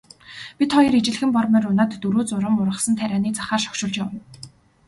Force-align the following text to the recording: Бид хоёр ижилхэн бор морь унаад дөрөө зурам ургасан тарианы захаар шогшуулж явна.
Бид 0.57 0.69
хоёр 0.75 0.93
ижилхэн 0.99 1.29
бор 1.33 1.45
морь 1.51 1.69
унаад 1.71 1.91
дөрөө 2.03 2.23
зурам 2.29 2.55
ургасан 2.63 2.93
тарианы 2.99 3.29
захаар 3.37 3.61
шогшуулж 3.65 3.95
явна. 4.03 4.19